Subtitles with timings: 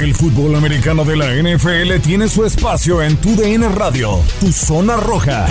[0.00, 4.96] El fútbol americano de la NFL tiene su espacio en Tu DN Radio, Tu Zona
[4.96, 5.46] Roja,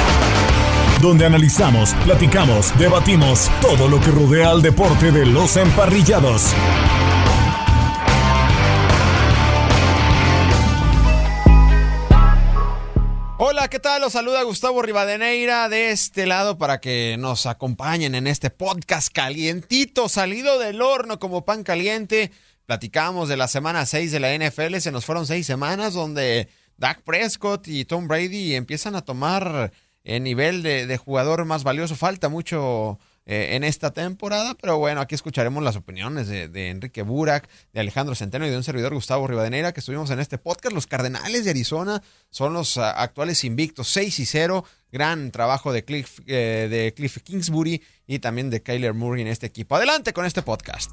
[1.04, 6.56] donde analizamos, platicamos, debatimos todo lo que rodea al deporte de los emparrillados.
[13.38, 14.02] Hola, ¿qué tal?
[14.02, 20.10] Los saluda Gustavo Rivadeneira de este lado para que nos acompañen en este podcast calientito,
[20.10, 22.32] salido del horno como pan caliente
[22.70, 27.02] Platicamos de la semana 6 de la NFL, se nos fueron seis semanas donde Dak
[27.02, 29.72] Prescott y Tom Brady empiezan a tomar
[30.04, 31.96] el nivel de, jugador más valioso.
[31.96, 37.50] Falta mucho eh, en esta temporada, pero bueno, aquí escucharemos las opiniones de, Enrique Burak,
[37.74, 40.76] de Alejandro Centeno y de un servidor Gustavo Rivadeneira que estuvimos en este podcast.
[40.76, 44.64] Los Cardenales de Arizona son los ah, actuales invictos, 6 y 0.
[44.92, 49.48] Gran trabajo de Cliff, eh, de Cliff Kingsbury y también de Kyler Murray en este
[49.48, 49.76] equipo.
[49.76, 50.92] Adelante con este podcast.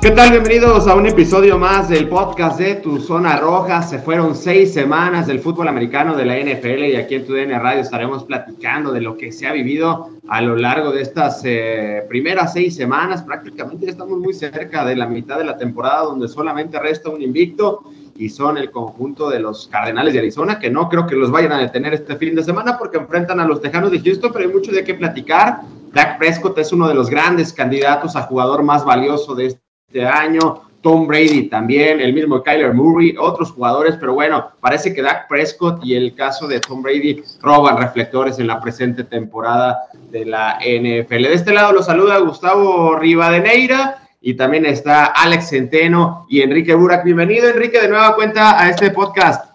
[0.00, 0.30] ¿Qué tal?
[0.30, 3.82] Bienvenidos a un episodio más del podcast de Tu Zona Roja.
[3.82, 7.58] Se fueron seis semanas del fútbol americano de la NFL y aquí en Tu DN
[7.58, 12.04] Radio estaremos platicando de lo que se ha vivido a lo largo de estas eh,
[12.08, 13.24] primeras seis semanas.
[13.24, 17.82] Prácticamente estamos muy cerca de la mitad de la temporada donde solamente resta un invicto
[18.16, 21.52] y son el conjunto de los Cardenales de Arizona, que no creo que los vayan
[21.52, 24.54] a detener este fin de semana porque enfrentan a los Tejanos de Houston, pero hay
[24.54, 25.62] mucho de qué platicar.
[25.92, 30.06] Dak Prescott es uno de los grandes candidatos a jugador más valioso de este este
[30.06, 35.28] año, Tom Brady también, el mismo Kyler Murray, otros jugadores, pero bueno, parece que Dak
[35.28, 39.78] Prescott y el caso de Tom Brady roban reflectores en la presente temporada
[40.10, 41.22] de la NFL.
[41.22, 47.02] De este lado lo saluda Gustavo Rivadeneira y también está Alex Centeno y Enrique Burak.
[47.02, 49.54] Bienvenido, Enrique, de nueva cuenta a este podcast.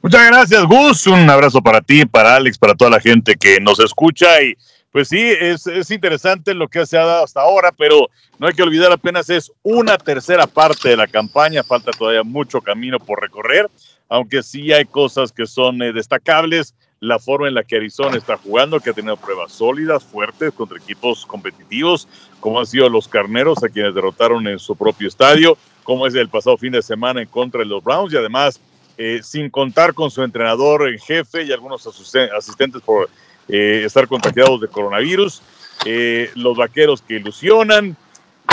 [0.00, 1.04] Muchas gracias, Gus.
[1.08, 4.54] Un abrazo para ti, para Alex, para toda la gente que nos escucha y
[4.92, 8.54] pues sí, es, es, interesante lo que se ha dado hasta ahora, pero no hay
[8.54, 13.20] que olvidar apenas es una tercera parte de la campaña, falta todavía mucho camino por
[13.20, 13.68] recorrer,
[14.08, 18.36] aunque sí hay cosas que son eh, destacables, la forma en la que Arizona está
[18.36, 22.08] jugando, que ha tenido pruebas sólidas, fuertes contra equipos competitivos,
[22.40, 26.28] como han sido los Carneros, a quienes derrotaron en su propio estadio, como es el
[26.28, 28.60] pasado fin de semana en contra de los Browns, y además,
[28.96, 33.08] eh, sin contar con su entrenador en jefe y algunos asistentes por
[33.48, 35.42] eh, estar contagiados de coronavirus,
[35.84, 37.96] eh, los vaqueros que ilusionan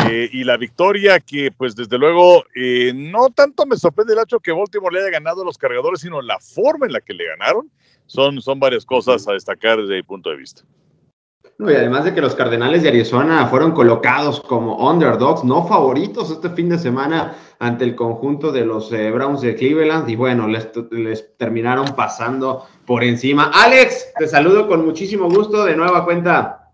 [0.09, 2.43] eh, y la victoria que pues desde luego
[2.93, 6.21] no tanto me sorprende el hecho que Baltimore le haya ganado a los cargadores, sino
[6.21, 7.69] la forma en la que le ganaron.
[8.07, 10.61] Son, son varias cosas a destacar desde mi punto de vista
[11.57, 16.49] y además de que los Cardenales de Arizona fueron colocados como underdogs, no favoritos este
[16.49, 20.69] fin de semana ante el conjunto de los eh, Browns de Cleveland y bueno, les,
[20.91, 23.51] les, terminaron pasando por encima.
[23.53, 26.71] Alex, te saludo con muchísimo gusto de nueva cuenta.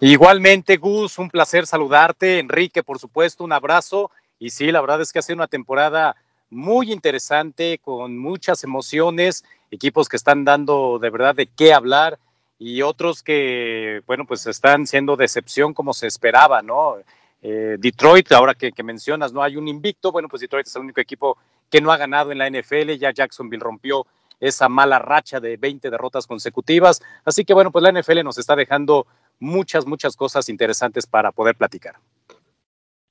[0.00, 2.38] Igualmente, Gus, un placer saludarte.
[2.38, 4.10] Enrique, por supuesto, un abrazo.
[4.38, 6.16] Y sí, la verdad es que ha sido una temporada
[6.50, 12.18] muy interesante, con muchas emociones, equipos que están dando de verdad de qué hablar
[12.58, 16.96] y otros que, bueno, pues están siendo decepción como se esperaba, ¿no?
[17.40, 21.00] Eh, Detroit, ahora que, mencionas, no hay un invicto, bueno, pues Detroit es el único
[21.00, 21.38] equipo
[21.70, 24.06] que no ha ganado en la NFL, ya Jacksonville rompió
[24.40, 28.56] esa mala racha de 20 derrotas consecutivas, así que bueno, pues la NFL nos está
[28.56, 29.06] dejando
[29.38, 31.96] muchas, muchas cosas interesantes para poder platicar.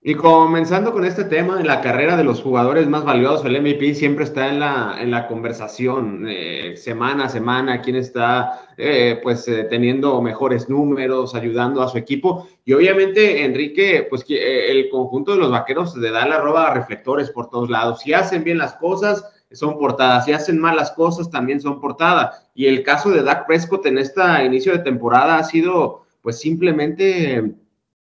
[0.10, 3.94] Y comenzando con este tema, en la carrera de los jugadores más valiosos, el MVP
[3.94, 9.46] siempre está en la, en la conversación, eh, semana a semana, quién está eh, pues
[9.50, 12.48] eh, teniendo mejores números, ayudando a su equipo.
[12.64, 17.50] Y obviamente, Enrique, pues el conjunto de los vaqueros le da la roba reflectores por
[17.50, 18.00] todos lados.
[18.00, 20.26] Si hacen bien las cosas, son portadas.
[20.26, 22.48] Si hacen mal las cosas, también son portadas.
[22.54, 27.56] Y el caso de Dak Prescott en este inicio de temporada ha sido pues simplemente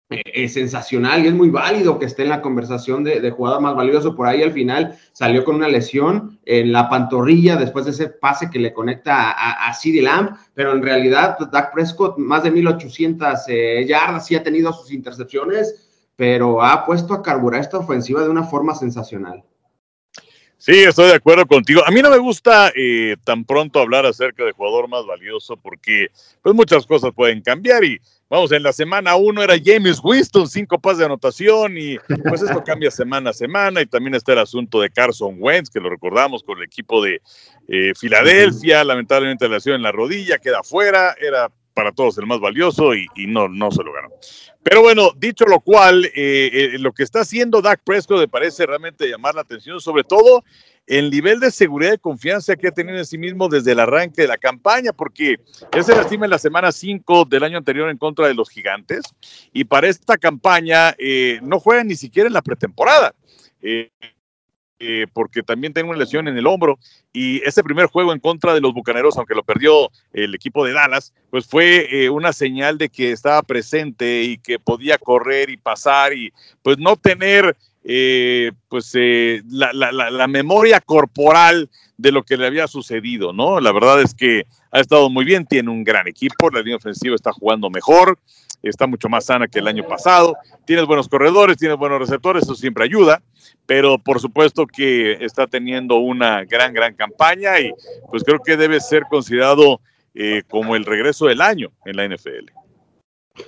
[0.09, 4.15] es sensacional y es muy válido que esté en la conversación de, jugador más valioso.
[4.15, 8.49] Por ahí al final salió con una lesión en la pantorrilla después de ese pase
[8.49, 13.39] que le conecta a, a Lamb, pero en realidad pues, Dak Prescott más de 1800
[13.47, 18.29] eh, yardas, sí ha tenido sus intercepciones, pero ha puesto a carburar esta ofensiva de
[18.29, 19.43] una forma sensacional.
[20.65, 21.81] Sí, estoy de acuerdo contigo.
[21.85, 26.07] A mí no me gusta eh, tan pronto hablar acerca de jugador más valioso porque
[26.41, 27.99] pues muchas cosas pueden cambiar y
[28.29, 31.97] vamos, en la semana uno era James Winston, cinco pases de anotación y
[32.29, 35.81] pues esto cambia semana a semana y también está el asunto de Carson Wentz, que
[35.81, 37.21] lo recordamos con el equipo de
[37.67, 42.39] eh, Filadelfia, lamentablemente la lesión en la rodilla, queda fuera, era para todos el más
[42.39, 44.09] valioso y, no, no se lo ganó.
[44.63, 48.65] Pero bueno, dicho lo cual, eh, eh, lo que está haciendo Dak Prescott me parece
[48.65, 50.43] realmente llamar la atención, sobre todo
[50.85, 54.23] el nivel de seguridad y confianza que ha tenido en sí mismo desde el arranque
[54.23, 55.37] de la campaña, porque
[55.71, 59.03] él se lastima en la semana 5 del año anterior en contra de los gigantes
[59.53, 63.15] y para esta campaña eh, no juega ni siquiera en la pretemporada.
[63.61, 63.91] Eh,
[65.13, 66.79] porque también tiene una lesión en el hombro.
[67.11, 70.73] Y ese primer juego en contra de los Bucaneros, aunque lo perdió el equipo de
[70.73, 75.57] Dallas, pues fue eh, una señal de que estaba presente y que podía correr y
[75.57, 76.31] pasar y
[76.61, 78.93] pues no tener eh, pues
[79.49, 83.59] la, la, memoria corporal de lo que le había sucedido, ¿no?
[83.59, 87.13] La verdad es que ha estado muy bien, tiene un gran equipo, la línea ofensiva
[87.13, 88.17] está jugando mejor,
[88.69, 92.55] está mucho más sana que el año pasado, tienes buenos corredores, tienes buenos receptores, eso
[92.55, 93.21] siempre ayuda,
[93.65, 97.71] pero por supuesto que está teniendo una gran, gran campaña y
[98.09, 99.81] pues creo que debe ser considerado
[100.15, 102.51] eh, como el regreso del año en la NFL.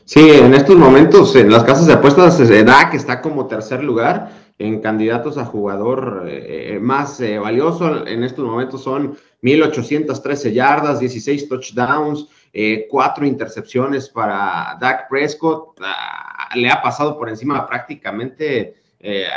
[0.04, 3.84] Sí, en estos momentos en las casas de apuestas se da que está como tercer
[3.84, 8.08] lugar en candidatos a jugador eh, más eh, valioso.
[8.08, 15.78] En estos momentos son 1.813 yardas, 16 touchdowns, eh, cuatro intercepciones para Dak Prescott.
[15.82, 18.76] Ah, le ha pasado por encima prácticamente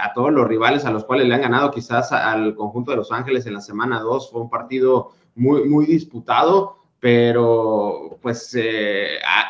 [0.03, 3.12] a todos los rivales a los cuales le han ganado, quizás al conjunto de Los
[3.12, 4.31] Ángeles en la semana 2.
[4.31, 8.56] Fue un partido muy, muy disputado pero pues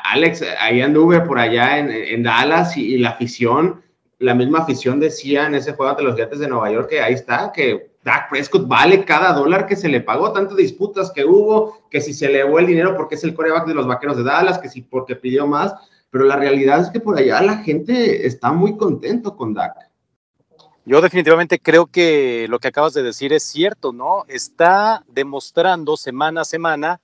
[0.05, 3.81] Alex, ahí anduve por allá en, Dallas y, la afición
[4.19, 7.15] la misma afición decía en ese juego ante los Gigantes de Nueva York que ahí
[7.15, 11.78] está, que Dak Prescott vale cada dólar que se le pagó, tantas disputas que hubo,
[11.90, 14.22] que si se le llevó el dinero porque es el coreback de los Vaqueros de
[14.22, 15.75] Dallas, que si porque pidió más,
[16.08, 19.90] pero la realidad es que por allá la gente está muy contento con Dak.
[20.87, 24.25] Yo definitivamente creo que lo que acabas de decir es cierto, ¿no?
[24.26, 27.00] Está demostrando semana a semana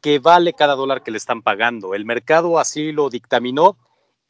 [0.00, 1.96] que vale cada dólar que le están pagando.
[1.96, 3.76] El mercado así lo dictaminó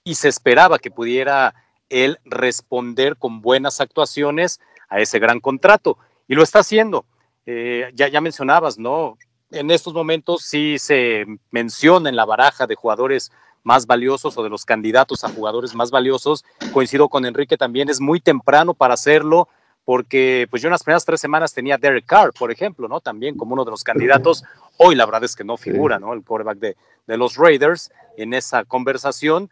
[0.05, 1.55] y se esperaba que pudiera
[1.91, 5.99] el responder con buenas actuaciones a ese gran contrato.
[6.29, 7.05] Y lo está haciendo.
[7.47, 9.19] Eh, ya, ya mencionabas, ¿no?
[9.51, 13.31] En estos momentos sí se menciona en la baraja de jugadores
[13.63, 16.45] más valiosos o de los candidatos a jugadores más valiosos.
[16.73, 19.49] Coincido con Enrique también, es muy temprano para hacerlo
[19.85, 23.01] porque pues yo en las primeras tres semanas tenía Derek Carr, por ejemplo, ¿no?
[23.01, 24.43] También como uno de los candidatos.
[24.79, 26.15] Hoy la verdad es que no figura, ¿no?
[26.15, 26.77] El quarterback de,
[27.07, 29.51] de los Raiders en esa conversación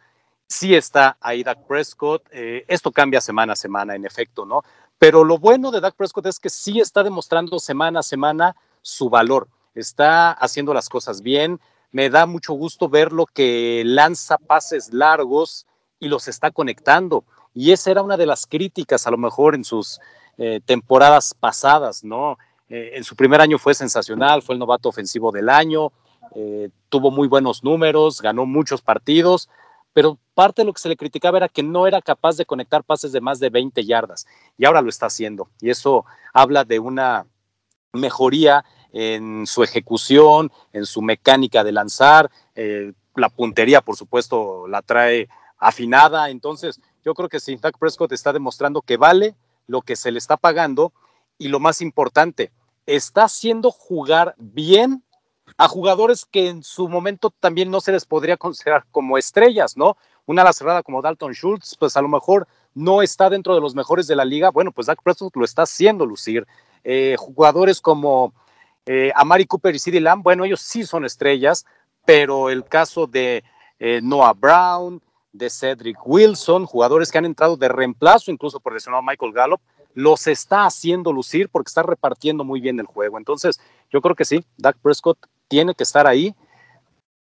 [0.48, 2.22] sí está ahí Dak Prescott.
[2.30, 4.62] Eh, esto cambia semana a semana, en efecto, ¿no?
[5.02, 9.10] Pero lo bueno de Dak Prescott es que sí está demostrando semana a semana su
[9.10, 9.48] valor.
[9.74, 11.58] Está haciendo las cosas bien.
[11.90, 15.66] Me da mucho gusto verlo que lanza pases largos
[15.98, 17.24] y los está conectando.
[17.52, 19.98] Y esa era una de las críticas, a lo mejor en sus
[20.38, 22.38] eh, temporadas pasadas, ¿no?
[22.68, 25.90] Eh, en su primer año fue sensacional, fue el novato ofensivo del año,
[26.88, 29.48] tuvo muy buenos números, ganó muchos partidos,
[29.92, 32.84] pero parte de lo que se le criticaba era que no era capaz de conectar
[32.84, 36.78] pases de más de 20 yardas y ahora lo está haciendo y eso habla de
[36.78, 37.26] una
[37.92, 44.82] mejoría en su ejecución, en su mecánica de lanzar, eh, la puntería por supuesto la
[44.82, 45.28] trae
[45.58, 49.34] afinada, entonces yo creo que sí, Prescott está demostrando que vale
[49.66, 50.92] lo que se le está pagando
[51.38, 52.52] y lo más importante,
[52.86, 55.02] está haciendo jugar bien
[55.62, 59.96] a jugadores que en su momento también no se les podría considerar como estrellas, ¿no?
[60.26, 63.76] Una ala cerrada como Dalton Schultz, pues a lo mejor no está dentro de los
[63.76, 64.50] mejores de la liga.
[64.50, 66.48] Bueno, pues Dak Prescott lo está haciendo lucir.
[66.82, 68.34] Eh, jugadores como
[68.86, 71.64] eh, Amari Cooper y CeeDee Lamb, bueno, ellos sí son estrellas,
[72.04, 73.44] pero el caso de
[73.78, 75.00] eh, Noah Brown,
[75.32, 79.60] de Cedric Wilson, jugadores que han entrado de reemplazo, incluso por lesionado Michael Gallup,
[79.94, 83.16] los está haciendo lucir porque está repartiendo muy bien el juego.
[83.16, 83.60] Entonces,
[83.92, 85.18] yo creo que sí, Dak Prescott
[85.52, 86.34] tiene que estar ahí.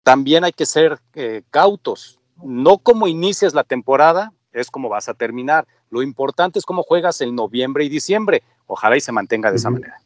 [0.02, 2.20] También hay que ser eh, cautos.
[2.44, 5.66] No como inicias la temporada, es como vas a terminar.
[5.88, 8.42] Lo importante es cómo juegas en noviembre y diciembre.
[8.66, 9.96] Ojalá y se mantenga de esa manera.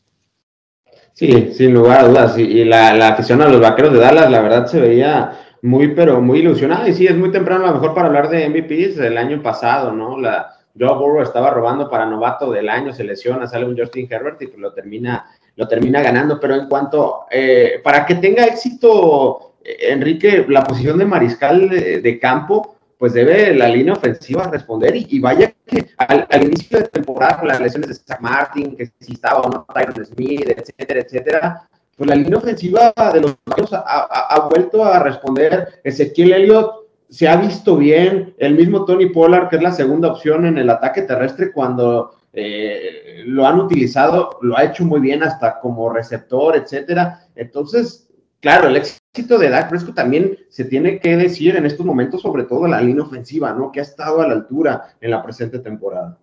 [1.12, 2.38] Sí, sin lugar a dudas.
[2.38, 6.20] Y la, la afición a los vaqueros de Dallas, la verdad, se veía muy, pero
[6.20, 6.88] muy ilusionada.
[6.88, 9.90] Y sí, es muy temprano a lo mejor para hablar de MVPs del año pasado,
[9.90, 10.20] ¿no?
[10.20, 14.40] La, Joe Burrow estaba robando para novato del año, se lesiona, sale un Justin Herbert
[14.42, 15.26] y lo termina
[15.56, 21.06] lo termina ganando, pero en cuanto, eh, para que tenga éxito, Enrique, la posición de
[21.06, 24.94] mariscal de, campo, pues debe la línea ofensiva responder.
[24.96, 29.14] Y, vaya que al, inicio de temporada, con las lesiones de Zach Martin, que si
[29.14, 33.36] estaba o no Tyron Smith, etcétera, etcétera, pues la línea ofensiva de los
[33.72, 35.80] ha, ha, vuelto a responder.
[35.84, 40.46] Ezequiel Elliott se ha visto bien, el mismo Tony Pollard, que es la segunda opción
[40.46, 45.60] en el ataque terrestre, cuando eh, lo han utilizado, lo ha hecho muy bien hasta
[45.60, 47.28] como receptor, etcétera.
[47.36, 48.10] Entonces,
[48.40, 52.44] claro, el éxito de Dak Prescott también se tiene que decir en estos momentos, sobre
[52.44, 53.70] todo la línea ofensiva, ¿no?
[53.70, 56.18] Que ha estado a la altura en la presente temporada.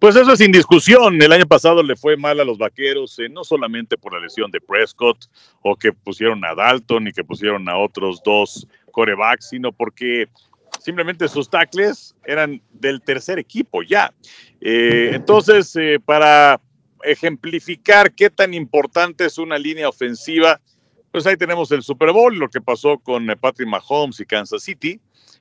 [0.00, 1.20] Pues eso es sin discusión.
[1.20, 4.50] El año pasado le fue mal a los vaqueros, eh, no solamente por la lesión
[4.50, 5.26] de Prescott
[5.60, 10.26] o que pusieron a Dalton y que pusieron a otros dos corebacks, sino porque
[10.80, 14.12] simplemente sus tackles eran del tercer equipo ya.
[14.60, 16.60] Eh, entonces, eh, para
[17.04, 20.60] ejemplificar qué tan importante es una línea ofensiva,
[21.12, 25.00] pues ahí tenemos el Super Bowl, lo que pasó con Patrick Mahomes y Kansas City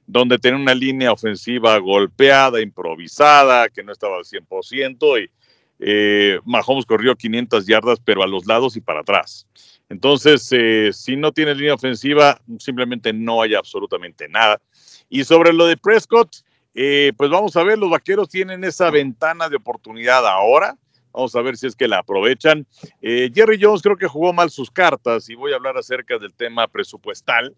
[0.10, 5.30] donde tenía una línea ofensiva golpeada, improvisada, que no estaba al 100%, y
[5.78, 9.48] eh, Mahomes corrió 500 yardas, pero a los lados y para atrás.
[9.88, 14.60] Entonces, eh, si no tiene línea ofensiva, simplemente no hay absolutamente nada.
[15.10, 16.38] Y sobre lo de Prescott,
[16.76, 20.78] eh, pues vamos a ver, los vaqueros tienen esa ventana de oportunidad ahora.
[21.12, 22.68] Vamos a ver si es que la aprovechan.
[23.02, 26.68] Jerry Jones creo que jugó mal sus cartas y voy a hablar acerca del tema
[26.68, 27.56] presupuestal,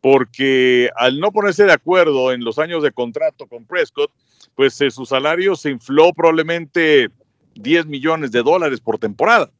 [0.00, 4.10] porque al no ponerse de acuerdo en los años de contrato con Prescott,
[4.54, 7.08] pues eh, su salario se infló probablemente
[7.54, 9.50] 10 millones de dólares por temporada.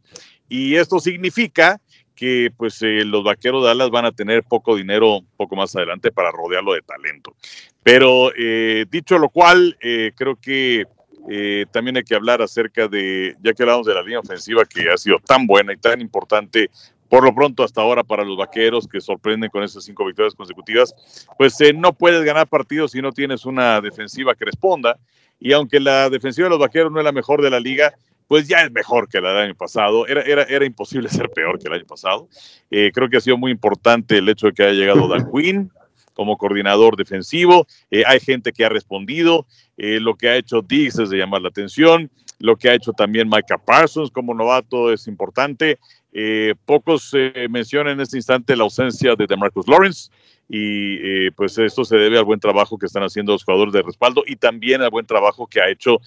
[0.48, 1.80] Y esto significa
[2.14, 6.12] que pues eh, los vaqueros de Dallas van a tener poco dinero poco más adelante
[6.12, 7.34] para rodearlo de talento.
[7.82, 9.76] Pero eh, dicho lo cual,
[10.16, 10.84] creo que
[11.72, 14.96] también hay que hablar acerca de, ya que hablamos de la línea ofensiva que ha
[14.96, 16.70] sido tan buena y tan importante
[17.14, 20.92] por lo pronto hasta ahora para los vaqueros que sorprenden con esas cinco victorias consecutivas,
[21.38, 24.98] pues eh, no puedes ganar partidos si no tienes una defensiva que responda.
[25.38, 27.94] Y aunque la defensiva de los vaqueros no es la mejor de la liga,
[28.26, 30.06] pues ya es mejor que la del año pasado.
[30.06, 32.28] Era, era, era imposible ser peor que el año pasado.
[32.70, 35.70] Eh, creo que ha sido muy importante el hecho de que haya llegado Dan Quinn
[36.12, 37.66] como coordinador defensivo.
[37.90, 39.46] Eh, hay gente que ha respondido.
[39.76, 42.10] lo que ha hecho Diggs es de llamar la atención.
[42.38, 45.78] Lo que ha hecho también Micah Parsons como novato es importante.
[46.12, 50.10] Eh, pocos eh, mencionan en este instante la ausencia de DeMarcus Lawrence
[50.48, 53.82] y eh, pues esto se debe al buen trabajo que están haciendo los jugadores de
[53.82, 55.98] respaldo y también al buen trabajo que ha hecho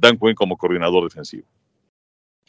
[0.00, 1.46] Dan Quinn como coordinador defensivo.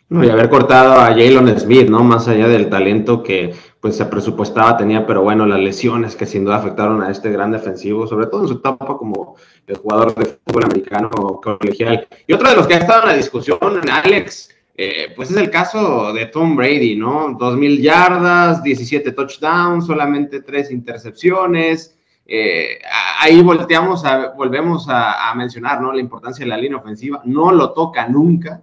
[0.09, 2.03] y haber cortado a Jalen Smith, ¿no?
[2.03, 6.45] Más allá del talento que pues se presupuestaba tenía, pero bueno, las lesiones que sin
[6.45, 9.35] duda afectaron a este gran defensivo, sobre todo en su etapa como
[9.65, 12.07] el jugador de fútbol americano colegial.
[12.27, 13.59] Y otro de los que ha estado en la discusión,
[13.89, 17.37] Alex, eh, pues es el caso de Tom Brady, ¿no?
[17.37, 21.97] 2.000 yardas, 17 touchdowns, solamente 3 intercepciones.
[22.27, 22.79] Eh,
[23.19, 25.91] ahí volteamos a, volvemos a, mencionar, ¿no?
[25.91, 27.21] La importancia de la línea ofensiva.
[27.25, 28.61] No lo toca nunca,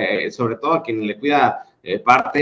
[0.00, 1.64] eh, sobre todo a quien le cuida
[2.04, 2.38] parte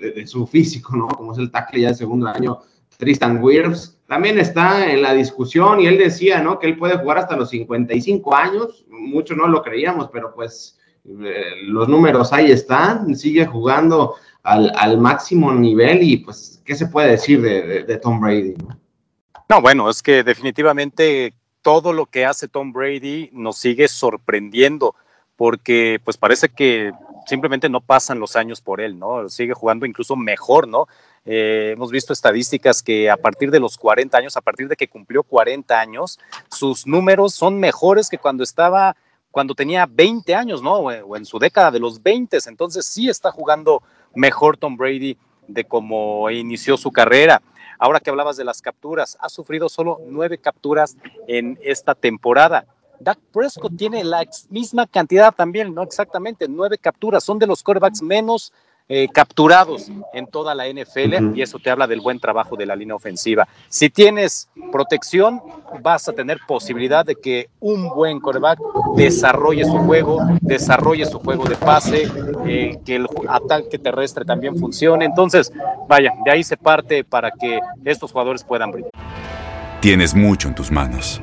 [0.00, 1.08] de, su físico, ¿no?
[1.08, 2.60] Como es el tackle ya de segundo año,
[2.96, 3.98] Tristan Wirfs.
[4.06, 6.58] También está en la discusión y él decía, ¿no?
[6.58, 8.84] Que él puede jugar hasta los 55 años.
[8.88, 15.52] Mucho no lo creíamos, pero pues eh, los números ahí están, sigue jugando al, máximo
[15.52, 18.54] nivel y pues, ¿qué se puede decir de, Tom Brady?
[19.48, 19.60] ¿no?
[19.60, 24.94] bueno, es que definitivamente todo lo que hace Tom Brady nos sigue sorprendiendo
[25.36, 26.92] porque pues parece que
[27.26, 29.28] simplemente no pasan los años por él, ¿no?
[29.28, 30.86] Sigue jugando incluso mejor, ¿no?
[31.24, 34.88] Eh, hemos visto estadísticas que a partir de los 40 años, a partir de que
[34.88, 36.18] cumplió 40 años,
[36.50, 38.96] sus números son mejores que cuando estaba
[39.30, 40.74] cuando tenía 20 años, ¿no?
[40.76, 42.38] O en su década de los 20.
[42.46, 43.82] Entonces sí está jugando
[44.14, 47.42] mejor Tom Brady de cómo inició su carrera.
[47.78, 52.66] Ahora que hablabas de las capturas, ha sufrido solo nueve capturas en esta temporada.
[53.04, 57.22] Dak Prescott tiene la misma cantidad también, no exactamente, nueve capturas.
[57.22, 58.52] Son de los quarterbacks menos
[58.86, 62.76] eh, capturados en toda la NFL y eso te habla del buen trabajo de la
[62.76, 63.48] línea ofensiva.
[63.68, 65.40] Si tienes protección,
[65.80, 68.58] vas a tener posibilidad de que un buen quarterback
[68.94, 72.08] desarrolle su juego, desarrolle su juego de pase,
[72.46, 75.06] eh, que el ataque terrestre también funcione.
[75.06, 75.50] Entonces,
[75.88, 78.90] vaya, de ahí se parte para que estos jugadores puedan brillar.
[79.80, 81.22] Tienes mucho en tus manos.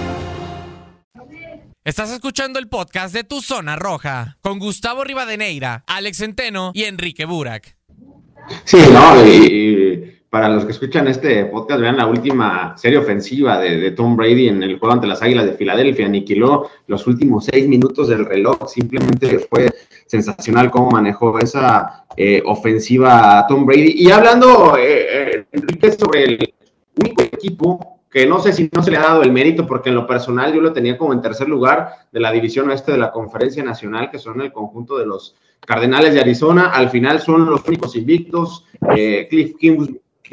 [1.91, 7.25] Estás escuchando el podcast de Tu Zona Roja con Gustavo Rivadeneira, Alex Centeno y Enrique
[7.25, 7.75] Burak.
[8.63, 13.91] Sí, no, y, para los que escuchan este podcast, vean la última serie ofensiva de,
[13.91, 16.05] Tom Brady en el juego ante las Águilas de Filadelfia.
[16.05, 18.69] Aniquiló los últimos seis minutos del reloj.
[18.69, 19.69] Simplemente fue
[20.05, 23.95] sensacional cómo manejó esa eh, ofensiva Tom Brady.
[23.97, 26.53] Y hablando, eh, eh, sobre el
[26.95, 29.95] único equipo que no sé si no se le ha dado el mérito, porque en
[29.95, 33.11] lo personal yo lo tenía como en tercer lugar de la división oeste de la
[33.11, 36.71] Conferencia Nacional, que son el conjunto de los Cardenales de Arizona.
[36.71, 38.65] Al final son los únicos invictos.
[39.29, 39.89] Cliff Kings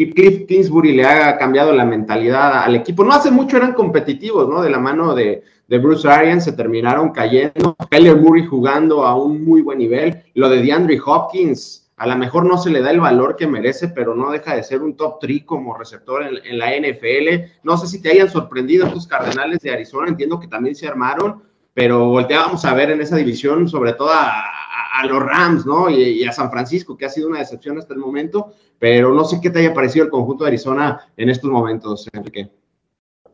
[0.06, 3.02] Cliff Kingsbury le ha cambiado la mentalidad al equipo.
[3.02, 4.62] No hace mucho eran competitivos, ¿no?
[4.62, 7.76] De la mano de, Bruce Arians se terminaron cayendo.
[7.90, 10.22] Kyler Murray jugando a un muy buen nivel.
[10.34, 13.88] Lo de DeAndre Hopkins, a lo mejor no se le da el valor que merece,
[13.88, 17.58] pero no deja de ser un top 3 como receptor en, la NFL.
[17.64, 21.42] No sé si te hayan sorprendido estos Cardenales de Arizona, entiendo que también se armaron,
[21.74, 24.44] pero volteábamos a ver en esa división, sobre todo a,
[24.92, 25.90] a, los Rams, ¿no?
[25.90, 29.40] Y, a San Francisco, que ha sido una decepción hasta el momento, pero no sé
[29.42, 32.48] qué te haya parecido el conjunto de Arizona en estos momentos, Enrique.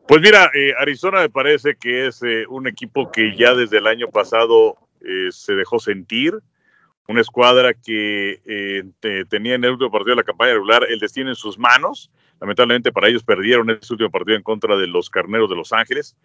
[0.07, 3.87] Pues mira, eh, Arizona me parece que es eh, un equipo que ya desde el
[3.87, 6.39] año pasado eh, se dejó sentir,
[7.07, 8.83] una escuadra que
[9.29, 12.11] tenía en el último partido de la campaña regular el destino en sus manos.
[12.41, 16.15] Lamentablemente para ellos perdieron ese último partido en contra de los Carneros de Los Ángeles,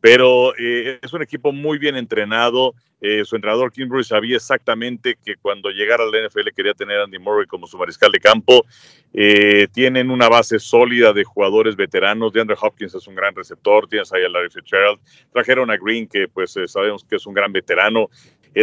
[0.00, 5.70] pero es un equipo muy bien entrenado, eh, su entrenador Kimbrough sabía exactamente que cuando
[5.70, 8.64] llegara al NFL quería tener a Andy Murray como su mariscal de campo.
[9.12, 12.32] Eh, tienen una base sólida de jugadores veteranos.
[12.32, 13.86] DeAndre Hopkins es un gran receptor.
[13.86, 14.98] Tienes ahí a Larry Fitzgerald.
[15.30, 18.08] Trajeron a Green, que pues eh, sabemos que es un gran veterano.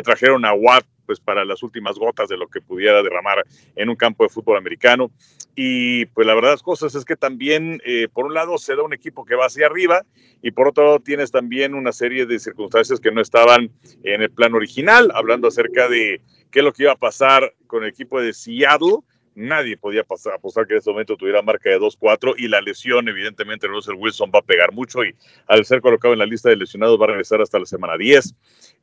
[0.03, 3.43] trajeron a Watt, pues para las últimas gotas de lo que pudiera derramar
[3.75, 5.11] en un campo de fútbol americano.
[5.55, 8.83] Y pues la verdad las cosas es que también, eh, por un lado, se da
[8.83, 10.03] un equipo que va hacia arriba
[10.41, 13.71] y por otro lado tienes también una serie de circunstancias que no estaban
[14.03, 17.83] en el plan original, hablando acerca de qué es lo que iba a pasar con
[17.83, 18.99] el equipo de Seattle.
[19.35, 23.07] Nadie podía pasar, apostar que en ese momento tuviera marca de 2-4 y la lesión,
[23.07, 25.15] evidentemente, Russell Wilson va a pegar mucho y
[25.47, 28.35] al ser colocado en la lista de lesionados va a regresar hasta la semana 10.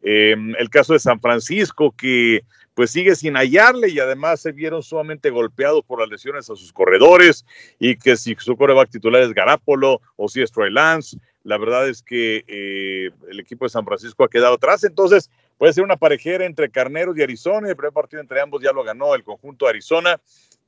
[0.02, 2.42] Eh, el caso de San Francisco, que
[2.74, 6.72] pues sigue sin hallarle y además se vieron sumamente golpeados por las lesiones a sus
[6.72, 7.44] corredores
[7.78, 11.88] y que si su coreback titular es Garapolo o si es Troy Lance, la verdad
[11.88, 15.98] es que eh, el equipo de San Francisco ha quedado atrás, entonces puede ser una
[15.98, 19.66] parejera entre Carneros y Arizona, el primer partido entre ambos ya lo ganó el conjunto
[19.66, 20.18] de Arizona,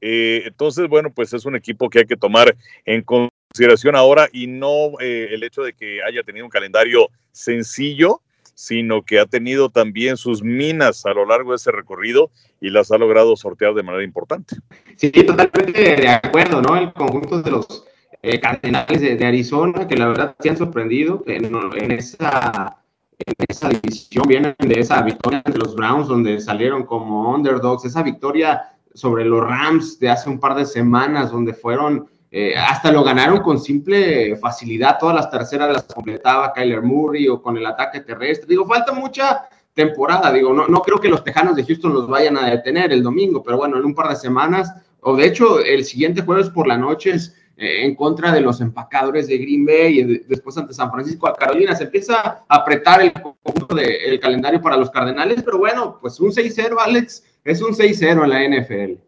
[0.02, 4.48] eh, entonces bueno, pues es un equipo que hay que tomar en consideración ahora y
[4.48, 8.20] no eh, el hecho de que haya tenido un calendario sencillo,
[8.52, 12.92] sino que ha tenido también sus minas a lo largo de ese recorrido y las
[12.92, 14.56] ha logrado sortear de manera importante.
[14.96, 16.76] Sí, totalmente de acuerdo, ¿no?
[16.76, 17.86] El conjunto de los
[18.20, 22.81] eh, Cardenales de, Arizona, que la verdad se han sorprendido en, esa,
[23.26, 28.02] en esa división, vienen de esa victoria de los Browns, donde salieron como underdogs, esa
[28.02, 33.04] victoria sobre los Rams de hace un par de semanas, donde fueron eh, hasta lo
[33.04, 38.00] ganaron con simple facilidad, todas las terceras las completaba Kyler Murray o con el ataque
[38.00, 38.46] terrestre.
[38.48, 42.38] Digo, falta mucha temporada, digo, no, no creo que los Tejanos de Houston los vayan
[42.38, 45.84] a detener el domingo, pero bueno, en un par de semanas, o de hecho el
[45.84, 50.18] siguiente jueves por la noche es en contra de los empacadores de Green Bay y
[50.26, 51.76] después ante San Francisco a Carolina.
[51.76, 57.24] Se empieza a apretar el calendario para los Cardenales, pero bueno, pues un 6-0, Alex,
[57.44, 58.98] es un 6-0 en la NFL.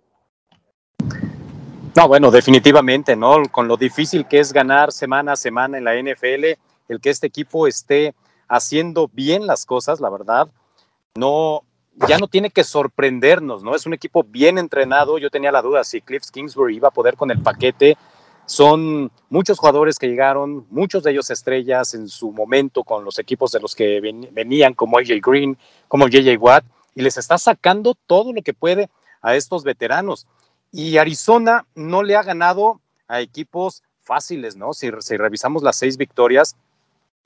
[1.96, 3.42] No, bueno, definitivamente, ¿no?
[3.50, 7.28] Con lo difícil que es ganar semana a semana en la NFL, el que este
[7.28, 8.14] equipo esté
[8.48, 10.48] haciendo bien las cosas, la verdad,
[11.14, 11.62] no,
[12.08, 13.74] ya no tiene que sorprendernos, ¿no?
[13.74, 15.18] Es un equipo bien entrenado.
[15.18, 17.96] Yo tenía la duda si Cliff Kingsbury iba a poder con el paquete.
[18.46, 23.52] Son muchos jugadores que llegaron, muchos de ellos estrellas en su momento con los equipos
[23.52, 24.00] de los que
[24.32, 25.56] venían, como AJ Green,
[25.88, 28.90] como JJ Watt, y les está sacando todo lo que puede
[29.22, 30.26] a estos veteranos.
[30.70, 34.74] Y Arizona no le ha ganado a equipos fáciles, ¿no?
[34.74, 36.56] Si, revisamos las seis victorias,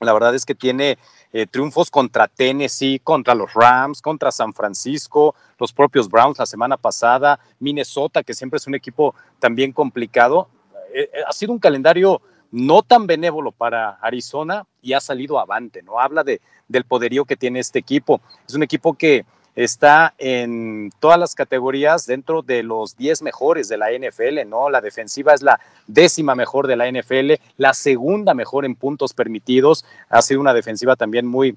[0.00, 0.96] la verdad es que tiene
[1.32, 6.76] eh, triunfos contra Tennessee, contra los Rams, contra San Francisco, los propios Browns la semana
[6.76, 10.48] pasada, Minnesota, que siempre es un equipo también complicado.
[10.92, 12.20] Eh, eh, ha sido un calendario
[12.50, 16.00] no tan benévolo para Arizona y ha salido avante, ¿no?
[16.00, 18.20] Habla de, del poderío que tiene este equipo.
[18.46, 19.24] Es un equipo que
[19.54, 24.70] está en todas las categorías dentro de los 10 mejores de la NFL, ¿no?
[24.70, 29.84] La defensiva es la décima mejor de la NFL, la segunda mejor en puntos permitidos.
[30.08, 31.56] Ha sido una defensiva también muy,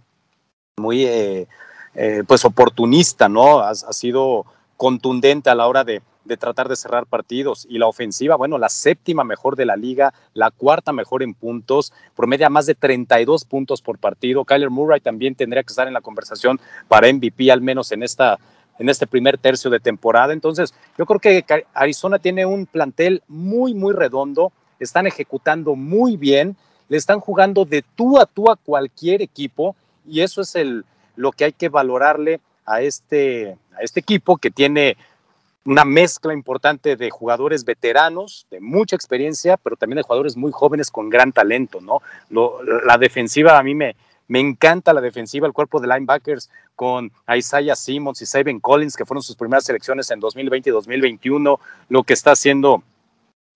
[0.78, 3.60] muy, eh, pues oportunista, ¿no?
[3.60, 4.46] Ha, sido
[4.78, 7.66] contundente a la hora de, de tratar de cerrar partidos.
[7.70, 11.94] Y la ofensiva, bueno, la séptima mejor de la liga, la cuarta mejor en puntos,
[12.16, 14.46] promedia más de 32 puntos por partido.
[14.46, 18.40] Kyler Murray también tendría que estar en la conversación para MVP, al menos en esta
[18.80, 20.34] en este primer tercio de temporada.
[20.34, 26.56] Entonces, yo creo que Arizona tiene un plantel muy, muy redondo, están ejecutando muy bien,
[26.90, 30.84] le están jugando de tú a tú a cualquier equipo y eso es el,
[31.16, 34.98] lo que hay que valorarle a este, a este equipo que tiene
[35.64, 40.90] una mezcla importante de jugadores veteranos, de mucha experiencia, pero también de jugadores muy jóvenes
[40.90, 42.02] con gran talento, ¿no?
[42.30, 43.96] la defensiva a mí me,
[44.28, 49.06] me encanta la defensiva, el cuerpo de linebackers con Isaiah Simmons y Saben Collins, que
[49.06, 52.82] fueron sus primeras selecciones en 2020 y 2021, lo que está haciendo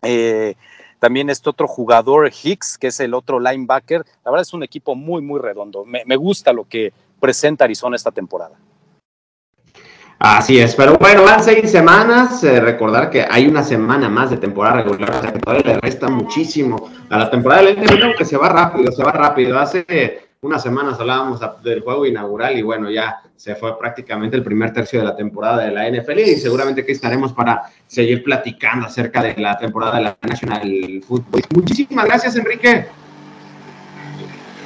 [0.04, 0.56] eh,
[1.00, 4.06] también este otro jugador, Hicks, que es el otro linebacker.
[4.24, 5.86] La verdad es un equipo muy, muy redondo.
[5.86, 8.56] me gusta lo que presenta Arizona esta temporada.
[10.20, 12.44] Así es, pero bueno, van seis semanas.
[12.44, 15.80] Eh, recordar que hay una semana más de temporada regular, o sea que todavía le
[15.82, 19.60] resta muchísimo a la temporada del NFL, que se va rápido, se va rápido.
[19.60, 24.72] Hace unas semanas hablábamos del juego inaugural y bueno, ya se fue prácticamente el primer
[24.72, 29.22] tercio de la temporada de la NFL y seguramente que estaremos para seguir platicando acerca
[29.22, 31.42] de la temporada de la National Football.
[31.54, 32.86] Muchísimas gracias, Enrique.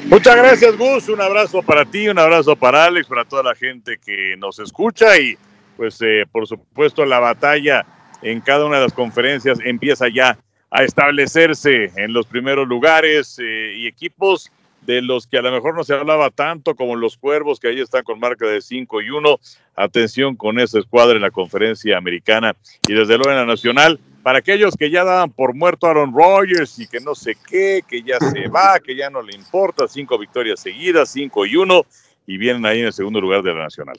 [0.09, 1.07] Muchas gracias, Gus.
[1.07, 5.19] Un abrazo para ti, un abrazo para Alex, para toda la gente que nos escucha
[5.19, 5.37] y
[5.77, 7.85] pues eh, por supuesto la batalla
[8.23, 10.39] en cada una de las conferencias empieza ya
[10.71, 15.75] a establecerse en los primeros lugares eh, y equipos de los que a lo mejor
[15.75, 19.11] no se hablaba tanto como los Cuervos, que ahí están con marca de 5 y
[19.11, 19.39] 1.
[19.75, 22.55] Atención con esa escuadra en la conferencia americana
[22.87, 26.79] y desde luego en la nacional para aquellos que ya daban por muerto Aaron Rodgers
[26.79, 30.17] y que no sé qué, que ya se va, que ya no le importa, cinco
[30.17, 31.83] victorias seguidas, cinco y uno,
[32.27, 33.97] y vienen ahí en el segundo lugar de la Nacional.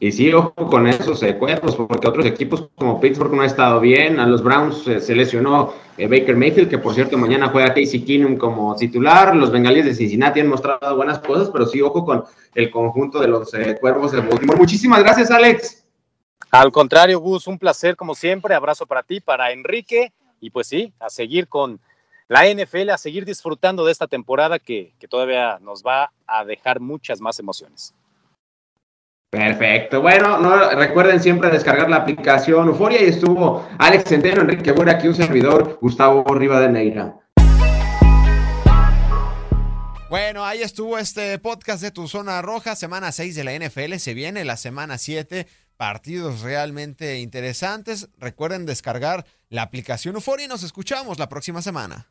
[0.00, 4.18] Y sí, ojo con esos cuerpos, porque otros equipos como Pittsburgh no ha estado bien.
[4.18, 8.36] A los Browns se lesionó eh, Baker Mayfield, que por cierto mañana juega Casey Keenum
[8.36, 9.36] como titular.
[9.36, 13.28] Los Bengalíes de Cincinnati han mostrado buenas cosas, pero sí, ojo con el conjunto de
[13.28, 14.58] los eh, cuervos de Baltimore.
[14.58, 15.87] Muchísimas gracias, Alex.
[16.50, 18.54] Al contrario, Gus, un placer como siempre.
[18.54, 20.12] Abrazo para ti, para Enrique.
[20.40, 21.80] Y pues sí, a seguir con
[22.28, 27.20] la NFL, a seguir disfrutando de esta temporada que, todavía nos va a dejar muchas
[27.20, 27.94] más emociones.
[29.30, 30.00] Perfecto.
[30.00, 35.08] Bueno, no, recuerden siempre descargar la aplicación Euforia y estuvo Alex Centeno, Enrique Buena, aquí
[35.08, 37.14] un servidor, Gustavo Rivadeneira.
[40.08, 44.14] Bueno, ahí estuvo este podcast de Tu Zona Roja, semana 6 de la NFL, se
[44.14, 45.46] viene la semana 7
[45.78, 48.10] partidos realmente interesantes.
[48.18, 52.10] Recuerden descargar la aplicación Euphoria y nos escuchamos la próxima semana.